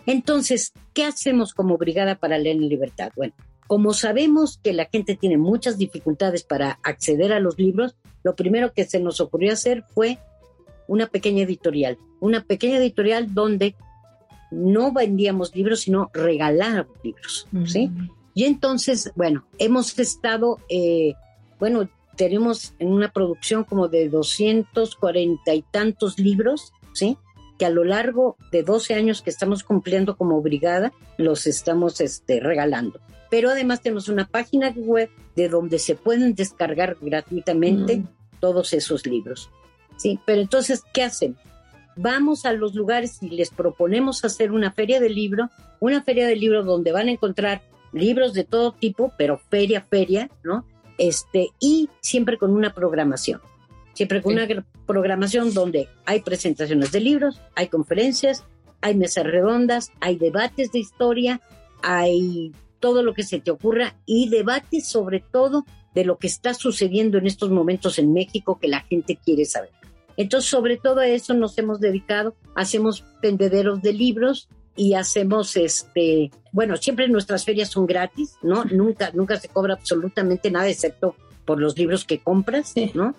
[0.06, 3.13] Entonces, ¿qué hacemos como Brigada para Leer en Libertad?
[3.15, 3.34] Bueno,
[3.65, 8.73] como sabemos que la gente tiene muchas dificultades para acceder a los libros, lo primero
[8.73, 10.19] que se nos ocurrió hacer fue
[10.88, 13.75] una pequeña editorial, una pequeña editorial donde
[14.51, 17.89] no vendíamos libros, sino regalábamos libros, ¿sí?
[18.34, 21.13] Y entonces, bueno, hemos estado, eh,
[21.60, 27.17] bueno, tenemos en una producción como de 240 y tantos libros, ¿sí?
[27.62, 32.39] Que a lo largo de 12 años que estamos cumpliendo como brigada, los estamos este,
[32.39, 33.00] regalando.
[33.30, 38.08] Pero además tenemos una página web de donde se pueden descargar gratuitamente mm.
[38.39, 39.52] todos esos libros.
[39.97, 41.38] Sí, pero entonces, ¿qué hacen?
[41.95, 46.36] Vamos a los lugares y les proponemos hacer una feria de libro, una feria de
[46.36, 47.62] libro donde van a encontrar
[47.93, 50.65] libros de todo tipo, pero feria, feria, ¿no?
[51.02, 53.41] este, y siempre con una programación.
[53.93, 54.47] Siempre con una
[54.86, 58.43] programación donde hay presentaciones de libros, hay conferencias,
[58.82, 61.41] hay mesas redondas, hay debates de historia,
[61.84, 66.54] hay todo lo que se te ocurra y debates sobre todo de lo que está
[66.54, 69.71] sucediendo en estos momentos en México que la gente quiere saber.
[70.17, 72.36] Entonces, sobre todo a eso nos hemos dedicado.
[72.56, 78.63] Hacemos tendederos de libros y hacemos este, bueno, siempre nuestras ferias son gratis, ¿no?
[78.65, 83.15] Nunca, nunca se cobra absolutamente nada excepto por los libros que compras, ¿no?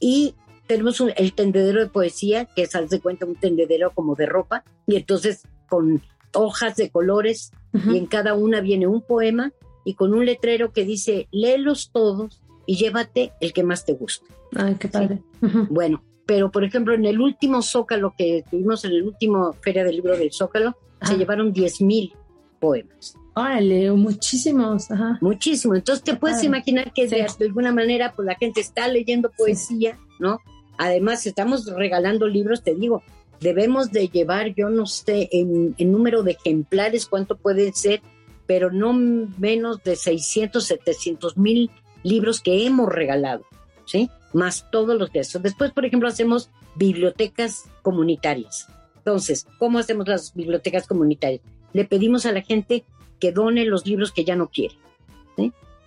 [0.00, 0.34] Y
[0.66, 4.96] tenemos el tendedero de poesía, que es, de cuenta, un tendedero como de ropa, y
[4.96, 6.02] entonces con
[6.34, 9.52] hojas de colores, y en cada una viene un poema,
[9.84, 14.26] y con un letrero que dice, léelos todos y llévate el que más te guste.
[14.56, 15.22] Ay, qué padre.
[15.68, 19.96] Bueno, pero por ejemplo, en el último Zócalo que tuvimos, en el último Feria del
[19.96, 22.12] Libro del Zócalo, se llevaron 10 mil
[22.60, 23.16] poemas.
[23.34, 24.90] Órale, muchísimos.
[24.90, 25.18] Ajá.
[25.20, 25.74] Muchísimo.
[25.74, 30.40] Entonces te puedes imaginar que de, alguna manera pues la gente está leyendo poesía, ¿no?
[30.78, 33.02] Además estamos regalando libros, te digo,
[33.40, 38.00] debemos de llevar, yo no sé, en, número de ejemplares cuánto puede ser,
[38.46, 41.70] pero no menos de 600, 700 mil
[42.02, 43.44] libros que hemos regalado,
[43.84, 44.10] ¿sí?
[44.32, 45.42] Más todos los de esos.
[45.42, 48.68] Después, por ejemplo, hacemos bibliotecas comunitarias.
[48.96, 51.42] Entonces, ¿cómo hacemos las bibliotecas comunitarias?
[51.72, 52.84] Le pedimos a la gente
[53.20, 54.74] que done los libros que ya no quiere.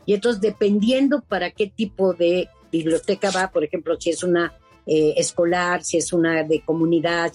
[0.06, 4.54] Y entonces, dependiendo para qué tipo de biblioteca va, por ejemplo, si es una
[4.86, 7.32] eh, escolar, si es una de comunidad,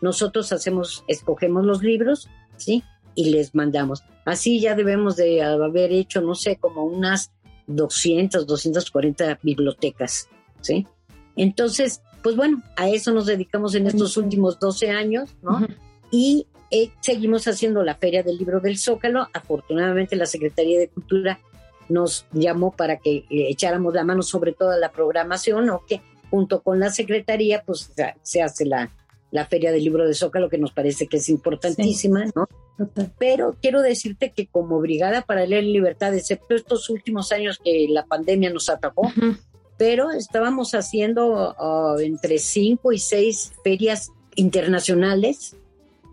[0.00, 2.82] nosotros hacemos, escogemos los libros, ¿sí?
[3.14, 4.02] Y les mandamos.
[4.24, 7.32] Así ya debemos de haber hecho, no sé, como unas
[7.66, 10.28] 200, 240 bibliotecas,
[10.60, 10.86] ¿sí?
[11.36, 15.66] Entonces, pues bueno, a eso nos dedicamos en estos últimos 12 años, ¿no?
[16.10, 19.28] Y eh, seguimos haciendo la Feria del Libro del Zócalo.
[19.34, 21.38] Afortunadamente la Secretaría de Cultura
[21.90, 26.62] nos llamó para que eh, echáramos la mano sobre toda la programación, o que junto
[26.62, 28.90] con la Secretaría, pues se hace la,
[29.30, 32.48] la Feria del Libro del Zócalo, que nos parece que es importantísima, ¿no?
[33.18, 38.06] Pero quiero decirte que como Brigada para Leer Libertad, excepto estos últimos años que la
[38.06, 39.12] pandemia nos atacó,
[39.76, 45.56] pero estábamos haciendo uh, entre cinco y seis ferias internacionales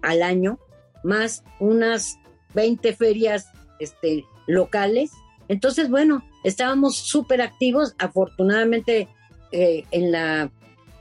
[0.01, 0.59] al año,
[1.03, 2.17] más unas
[2.53, 3.47] 20 ferias
[3.79, 5.11] este, locales.
[5.47, 7.95] Entonces, bueno, estábamos súper activos.
[7.97, 9.07] Afortunadamente,
[9.51, 10.51] eh, en la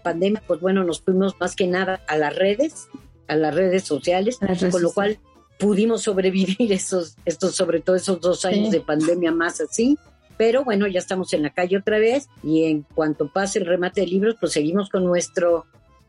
[0.03, 2.89] pandemia, pues bueno, nos fuimos más que nada a las redes,
[3.27, 4.39] a las redes sociales,
[4.71, 5.19] con lo cual
[5.59, 9.99] pudimos sobrevivir esos, estos, sobre todo esos dos años de pandemia más así.
[10.37, 14.03] Pero bueno, ya estamos en la calle otra vez y en cuanto pase el remate
[14.03, 15.67] de libros, pues seguimos con nuestro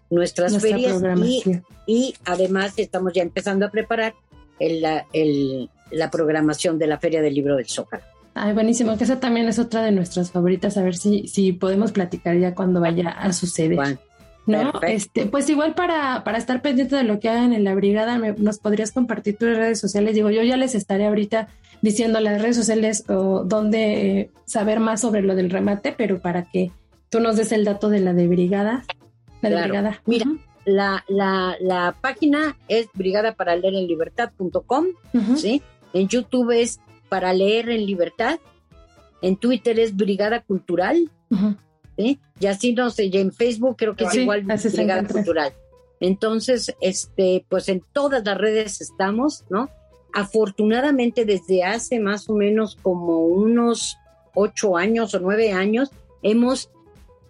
[0.09, 1.01] nuestras ferias
[1.85, 4.13] y, además estamos ya empezando a preparar
[4.59, 8.03] el, la programación de la Feria del Libro del Zócalo.
[8.33, 11.91] Ay, buenísimo, que esa también es otra de nuestras favoritas, a ver si, si podemos
[11.91, 13.99] platicar ya cuando vaya a suceder.
[14.45, 14.71] ¿No?
[14.81, 18.57] Este, pues igual para, para estar pendiente de lo que hagan en la brigada, nos
[18.57, 20.15] podrías compartir tus redes sociales.
[20.15, 21.49] Digo, yo ya les estaré ahorita
[21.81, 26.45] diciendo las redes sociales o dónde eh, saber más sobre lo del remate, pero para
[26.49, 26.71] que
[27.09, 28.85] tú nos des el dato de la de brigada,
[30.05, 30.25] Mira,
[30.65, 34.87] la, la, la, página es brigada para leer en libertad.com,
[35.35, 35.61] ¿sí?
[35.93, 38.39] En YouTube es para leer en libertad,
[39.21, 41.09] en Twitter es brigada cultural,
[41.97, 42.19] ¿sí?
[42.39, 45.53] Y así no sé, en Facebook creo que es igual brigada cultural.
[45.99, 49.69] Entonces, este, pues en todas las redes estamos, ¿no?
[50.13, 53.97] Afortunadamente desde hace más o menos como unos
[54.33, 56.69] ocho años o nueve años hemos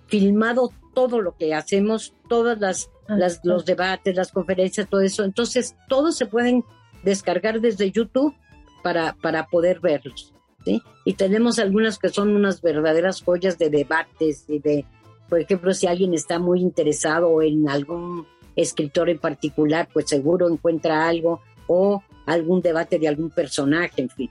[0.08, 5.24] filmado todo lo que hacemos, todas las, ah, las los debates, las conferencias, todo eso.
[5.24, 6.64] Entonces, todos se pueden
[7.04, 8.36] descargar desde YouTube
[8.84, 10.34] para, para poder verlos.
[10.66, 10.82] ¿sí?
[11.06, 14.86] Y tenemos algunas que son unas verdaderas joyas de debates y de,
[15.28, 21.08] por ejemplo, si alguien está muy interesado en algún escritor en particular, pues seguro encuentra
[21.08, 24.30] algo o algún debate de algún personaje, en fin.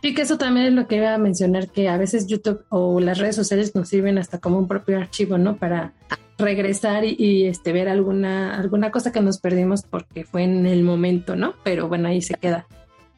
[0.00, 3.00] Y que eso también es lo que iba a mencionar, que a veces YouTube o
[3.00, 5.56] las redes sociales nos sirven hasta como un propio archivo, ¿no?
[5.56, 5.92] Para
[6.38, 11.34] regresar y, este ver alguna, alguna cosa que nos perdimos porque fue en el momento,
[11.34, 11.54] ¿no?
[11.64, 12.66] Pero bueno, ahí se queda.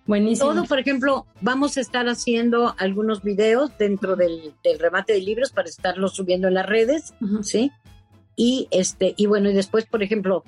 [0.06, 0.50] Buenísimo.
[0.50, 5.68] Todo, por ejemplo, vamos a estar haciendo algunos videos dentro del, remate de libros para
[5.68, 7.70] estarlos subiendo en las redes, ¿sí?
[8.36, 10.44] Y este, y bueno, y después, por ejemplo,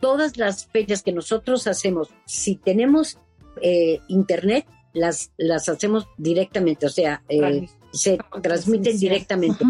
[0.00, 3.18] todas las fechas que nosotros hacemos, si tenemos
[3.60, 4.64] eh, internet,
[4.98, 9.64] las, las hacemos directamente, o sea, eh, se transmiten directamente.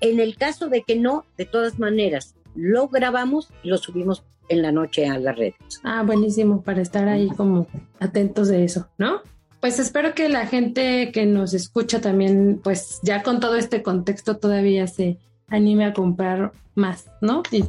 [0.00, 4.62] En el caso de que no, de todas maneras, lo grabamos y lo subimos en
[4.62, 5.54] la noche a las redes.
[5.82, 7.66] Ah, buenísimo, para estar ahí como
[8.00, 9.22] atentos de eso, ¿no?
[9.60, 14.36] Pues espero que la gente que nos escucha también, pues ya con todo este contexto
[14.36, 17.42] todavía se anime a comprar más, ¿no?
[17.50, 17.64] Y,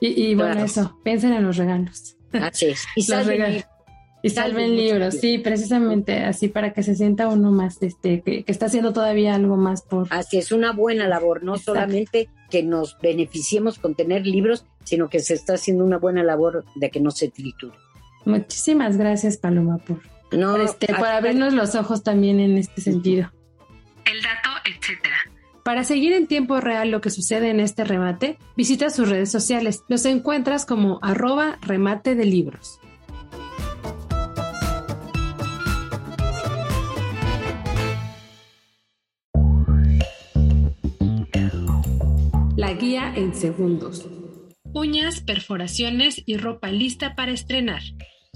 [0.00, 2.16] y, bueno, eso, piensen en los regalos.
[2.32, 2.84] Así es.
[2.94, 3.64] Y los regalos.
[4.24, 8.66] Y salven libros, sí, precisamente así para que se sienta uno más, este, que, está
[8.66, 10.06] haciendo todavía algo más por...
[10.08, 15.20] Así es una buena labor, no solamente que nos beneficiemos con tener libros, sino que
[15.20, 17.76] se está haciendo una buena labor de que no se triture.
[18.24, 20.00] Muchísimas gracias, Paloma, por,
[20.32, 23.30] no, este, por abrirnos los ojos también en este sentido.
[24.06, 25.16] El dato, etcétera.
[25.64, 29.82] Para seguir en tiempo real lo que sucede en este remate, visita sus redes sociales.
[29.86, 32.80] Los encuentras como arroba remate de libros.
[42.86, 44.06] En segundos.
[44.74, 47.80] Uñas, perforaciones y ropa lista para estrenar.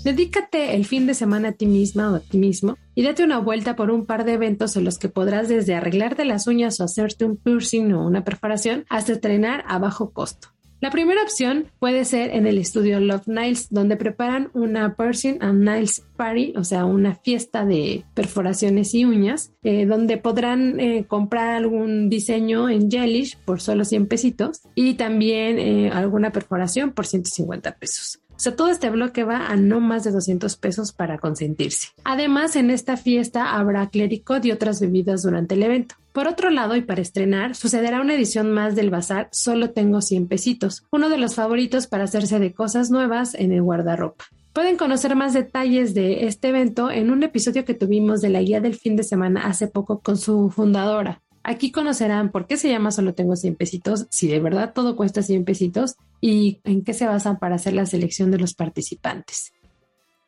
[0.02, 3.40] Dedícate el fin de semana a ti misma o a ti mismo y date una
[3.40, 6.84] vuelta por un par de eventos en los que podrás desde arreglarte las uñas o
[6.84, 10.48] hacerte un piercing o una perforación hasta estrenar a bajo costo.
[10.80, 15.64] La primera opción puede ser en el estudio Love Nails, donde preparan una Piercing and
[15.64, 21.56] Nails Party, o sea, una fiesta de perforaciones y uñas, eh, donde podrán eh, comprar
[21.56, 27.76] algún diseño en Jellish por solo 100 pesitos y también eh, alguna perforación por 150
[27.76, 28.20] pesos.
[28.38, 31.88] O sea, todo este bloque va a no más de 200 pesos para consentirse.
[32.04, 35.96] Además, en esta fiesta habrá clericot y otras bebidas durante el evento.
[36.12, 40.28] Por otro lado, y para estrenar, sucederá una edición más del bazar Solo tengo 100
[40.28, 44.26] pesitos, uno de los favoritos para hacerse de cosas nuevas en el guardarropa.
[44.52, 48.60] Pueden conocer más detalles de este evento en un episodio que tuvimos de la guía
[48.60, 52.90] del fin de semana hace poco con su fundadora, Aquí conocerán por qué se llama
[52.90, 57.06] Solo Tengo 100 pesitos, si de verdad todo cuesta 100 pesitos y en qué se
[57.06, 59.54] basan para hacer la selección de los participantes.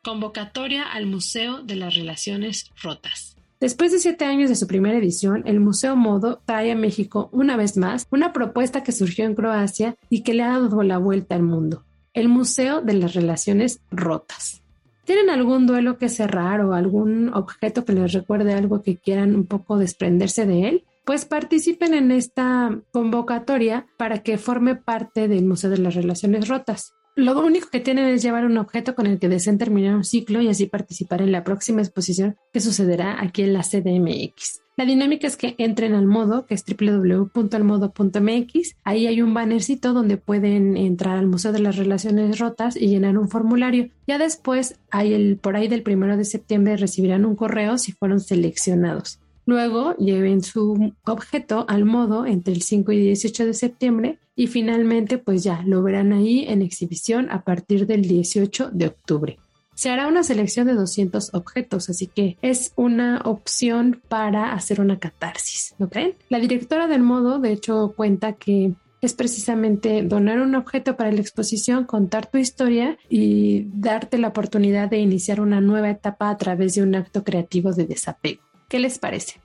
[0.03, 3.37] Convocatoria al Museo de las Relaciones Rotas.
[3.59, 7.55] Después de siete años de su primera edición, el Museo Modo trae a México una
[7.55, 11.35] vez más una propuesta que surgió en Croacia y que le ha dado la vuelta
[11.35, 11.83] al mundo,
[12.15, 14.63] el Museo de las Relaciones Rotas.
[15.05, 19.45] ¿Tienen algún duelo que cerrar o algún objeto que les recuerde algo que quieran un
[19.45, 20.83] poco desprenderse de él?
[21.05, 26.93] Pues participen en esta convocatoria para que forme parte del Museo de las Relaciones Rotas.
[27.15, 30.41] Lo único que tienen es llevar un objeto con el que deseen terminar un ciclo
[30.41, 34.61] y así participar en la próxima exposición que sucederá aquí en la CDMX.
[34.77, 38.77] La dinámica es que entren al modo, que es www.almodo.mx.
[38.85, 43.17] Ahí hay un bannercito donde pueden entrar al Museo de las Relaciones Rotas y llenar
[43.17, 43.89] un formulario.
[44.07, 48.21] Ya después, hay el, por ahí del primero de septiembre, recibirán un correo si fueron
[48.21, 49.19] seleccionados.
[49.45, 55.17] Luego lleven su objeto al modo entre el 5 y 18 de septiembre y finalmente
[55.17, 59.39] pues ya lo verán ahí en exhibición a partir del 18 de octubre.
[59.73, 64.99] Se hará una selección de 200 objetos, así que es una opción para hacer una
[64.99, 66.13] catarsis, ¿no creen?
[66.29, 71.21] La directora del modo, de hecho, cuenta que es precisamente donar un objeto para la
[71.21, 76.75] exposición, contar tu historia y darte la oportunidad de iniciar una nueva etapa a través
[76.75, 78.43] de un acto creativo de desapego.
[78.71, 79.41] ¿Qué les parece?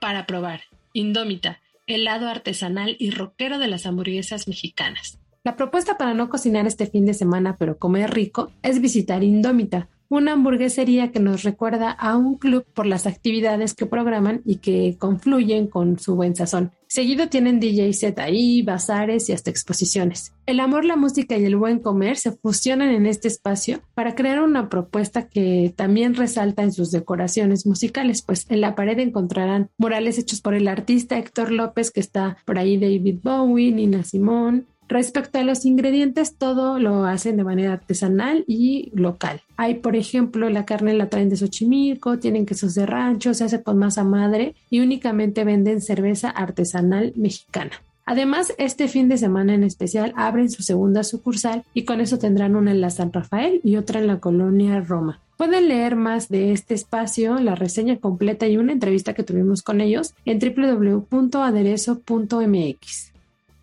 [0.00, 0.62] Para probar,
[0.94, 5.20] Indómita, helado artesanal y rockero de las hamburguesas mexicanas.
[5.44, 9.88] La propuesta para no cocinar este fin de semana pero comer rico es visitar Indómita,
[10.08, 14.96] una hamburguesería que nos recuerda a un club por las actividades que programan y que
[14.98, 16.72] confluyen con su buen sazón.
[16.94, 20.32] Seguido tienen DJ set ahí, bazares y hasta exposiciones.
[20.46, 24.40] El amor, la música y el buen comer se fusionan en este espacio para crear
[24.40, 30.20] una propuesta que también resalta en sus decoraciones musicales, pues en la pared encontrarán murales
[30.20, 35.40] hechos por el artista Héctor López, que está por ahí David Bowie, Nina Simón, Respecto
[35.40, 39.40] a los ingredientes, todo lo hacen de manera artesanal y local.
[39.56, 43.60] Hay, por ejemplo, la carne la traen de Xochimilco, tienen quesos de rancho, se hace
[43.60, 47.72] con masa madre y únicamente venden cerveza artesanal mexicana.
[48.06, 52.54] Además, este fin de semana en especial abren su segunda sucursal y con eso tendrán
[52.54, 55.18] una en la San Rafael y otra en la colonia Roma.
[55.36, 59.80] Pueden leer más de este espacio, la reseña completa y una entrevista que tuvimos con
[59.80, 63.13] ellos en www.aderezo.mx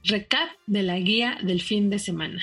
[0.04, 2.42] recap de la guía del fin de semana.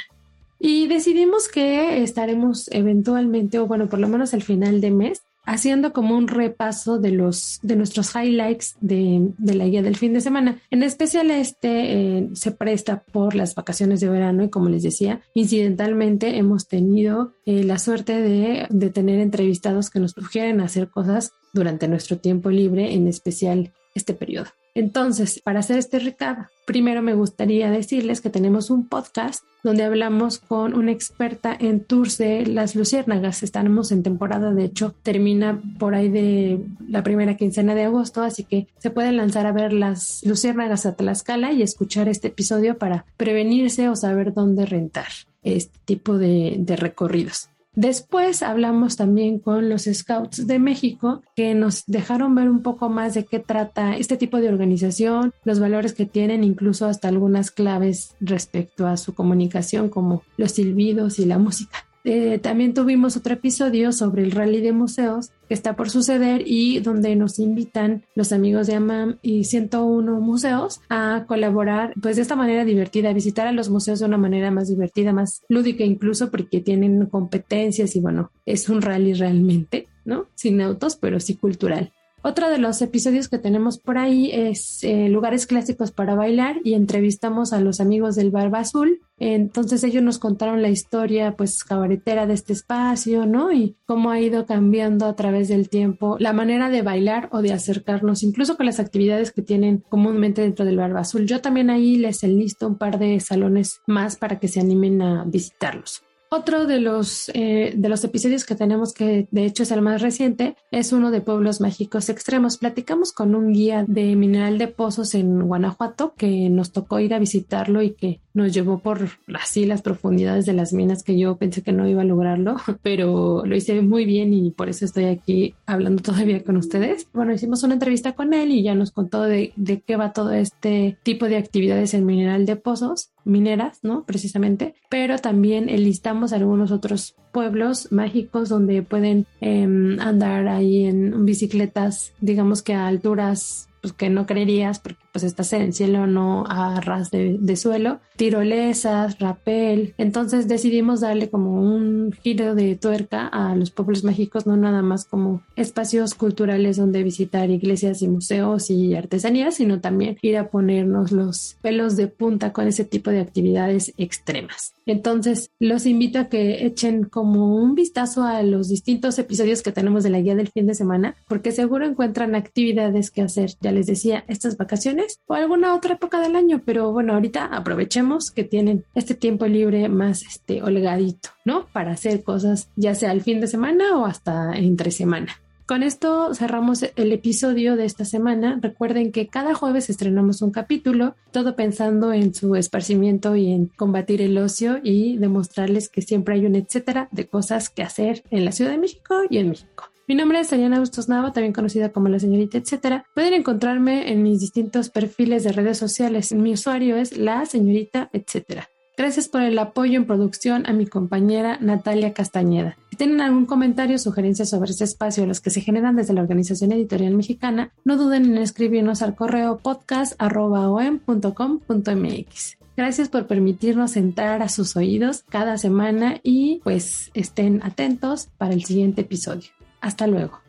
[0.61, 5.95] Y decidimos que estaremos eventualmente, o bueno, por lo menos al final de mes, haciendo
[5.95, 10.61] como un repaso de los de nuestros highlights de, la guía del fin de semana.
[10.71, 15.23] En especial este eh, se presta por las vacaciones de verano y como les decía,
[15.33, 21.33] incidentalmente hemos tenido eh, la suerte de, de tener entrevistados que nos sugieren hacer cosas
[21.55, 24.49] durante nuestro tiempo libre, en especial este periodo.
[24.79, 30.39] Entonces, para hacer este recap, primero me gustaría decirles que tenemos un podcast donde hablamos
[30.39, 33.43] con una experta en tours de las luciérnagas.
[33.43, 38.45] Estamos en temporada, de hecho, termina por ahí de la primera quincena de agosto, así
[38.45, 43.05] que se pueden lanzar a ver las luciérnagas a Tlaxcala y escuchar este episodio para
[43.17, 45.09] prevenirse o saber dónde rentar
[45.43, 47.49] este tipo de, de recorridos.
[47.81, 53.15] Después hablamos también con los Scouts de México que nos dejaron ver un poco más
[53.15, 58.17] de qué trata este tipo de organización, los valores que tienen, incluso hasta algunas claves
[58.19, 61.88] respecto a su comunicación como los silbidos y la música.
[62.05, 66.81] Eh, también tuvimos otro episodio sobre el rally de museos que está por suceder y
[66.81, 72.37] donde nos invitan los amigos de AMAM y 101 museos a colaborar pues de esta
[72.37, 76.31] manera divertida, a visitar a los museos de una manera más divertida, más lúdica incluso
[76.31, 80.27] porque tienen competencias y bueno, es un rally realmente, ¿no?
[80.35, 81.93] Sin autos, pero sí cultural.
[82.23, 86.75] Otro de los episodios que tenemos por ahí es eh, lugares clásicos para bailar y
[86.75, 89.01] entrevistamos a los amigos del Barba Azul.
[89.19, 93.53] Entonces ellos nos contaron la historia pues cabaretera de este espacio, ¿no?
[93.53, 97.53] Y cómo ha ido cambiando a través del tiempo la manera de bailar o de
[97.53, 101.25] acercarnos, incluso con las actividades que tienen comúnmente dentro del Barba Azul.
[101.27, 105.25] Yo también ahí les enlisto un par de salones más para que se animen a
[105.25, 106.03] visitarlos.
[106.31, 110.03] Otro de los, eh, de los episodios que tenemos, que de hecho es el más
[110.03, 112.59] reciente, es uno de pueblos mágicos extremos.
[112.59, 117.19] Platicamos con un guía de mineral de pozos en Guanajuato que nos tocó ir a
[117.19, 121.63] visitarlo y que nos llevó por así las profundidades de las minas que yo pensé
[121.63, 125.55] que no iba a lograrlo, pero lo hice muy bien y por eso estoy aquí
[125.67, 127.09] hablando todavía con ustedes.
[127.13, 130.33] Bueno, hicimos una entrevista con él y ya nos contó de, de qué va todo
[130.33, 134.05] este tipo de actividades en mineral de pozos mineras, ¿no?
[134.05, 142.13] Precisamente, pero también listamos algunos otros pueblos mágicos donde pueden em, andar ahí en bicicletas,
[142.21, 146.45] digamos que a alturas pues, que no creerías porque pues estás en el cielo, no
[146.49, 149.95] a ras de, suelo, tirolesas, rapel.
[149.99, 155.05] Entonces decidimos darle como un giro de tuerca a los pueblos mágicos, no nada más
[155.05, 161.13] como espacios culturales donde visitar iglesias y museos y artesanías, sino también ir a ponernos
[161.13, 164.75] los pelos de punta con ese tipo de actividades extremas.
[164.87, 170.03] Entonces, los invito a que echen como un vistazo a los distintos episodios que tenemos
[170.03, 173.87] de la guía del fin de semana, porque seguro encuentran actividades que hacer, ya les
[173.87, 178.85] decía, estas vacaciones o alguna otra época del año, pero bueno, ahorita aprovechemos que tienen
[178.95, 181.67] este tiempo libre más este holgadito, ¿no?
[181.73, 185.37] Para hacer cosas ya sea el fin de semana o hasta entre semana.
[185.69, 188.59] Con esto cerramos el episodio de esta semana.
[188.63, 194.23] Recuerden que cada jueves estrenamos un capítulo, todo pensando en su esparcimiento y en combatir
[194.23, 198.53] el ocio y demostrarles que siempre hay un etcétera de cosas que hacer en la
[198.53, 199.91] Ciudad de México y en México.
[200.09, 203.05] Mi nombre es Ariana Bustos Nava, también conocida como la señorita etcétera.
[203.15, 206.33] Pueden encontrarme en mis distintos perfiles de redes sociales.
[206.33, 208.71] Mi usuario es la señorita etcétera.
[208.97, 212.79] Gracias por el apoyo en producción a mi compañera Natalia Castañeda.
[212.89, 216.23] Si tienen algún comentario o sugerencia sobre este espacio, los que se generan desde la
[216.23, 222.57] Organización Editorial Mexicana, no duden en escribirnos al correo podcast.om.com.mx.
[222.79, 228.65] Gracias por permitirnos entrar a sus oídos cada semana y pues estén atentos para el
[228.65, 229.58] siguiente episodio.
[229.81, 230.41] Hasta luego.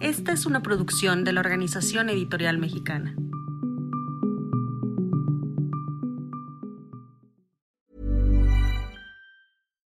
[0.00, 3.16] Esta es una producción de la Organización Editorial Mexicana.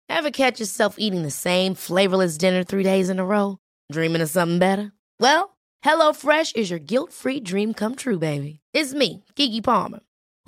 [0.08, 3.58] Ever catch yourself eating the same flavorless dinner three days in a row?
[3.90, 4.92] Dreaming of something better?
[5.18, 8.60] Well, HelloFresh is your guilt-free dream come true, baby.
[8.72, 10.00] It's me, Kiki Palmer.